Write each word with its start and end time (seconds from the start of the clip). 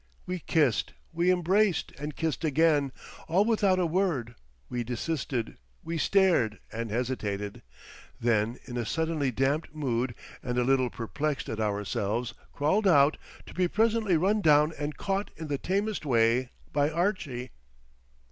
We 0.25 0.39
kissed, 0.39 0.93
we 1.13 1.29
embraced 1.29 1.91
and 1.99 2.15
kissed 2.15 2.43
again, 2.43 2.91
all 3.27 3.45
without 3.45 3.77
a 3.77 3.85
word; 3.85 4.33
we 4.67 4.83
desisted, 4.83 5.59
we 5.83 5.99
stared 5.99 6.57
and 6.71 6.89
hesitated—then 6.89 8.57
in 8.65 8.77
a 8.77 8.83
suddenly 8.87 9.29
damped 9.29 9.75
mood 9.75 10.15
and 10.41 10.57
a 10.57 10.63
little 10.63 10.89
perplexed 10.89 11.49
at 11.49 11.59
ourselves, 11.59 12.33
crawled 12.51 12.87
out, 12.87 13.17
to 13.45 13.53
be 13.53 13.67
presently 13.67 14.17
run 14.17 14.41
down 14.41 14.73
and 14.75 14.97
caught 14.97 15.29
in 15.37 15.49
the 15.49 15.59
tamest 15.59 16.03
way 16.03 16.49
by 16.73 16.89
Archie. 16.89 17.51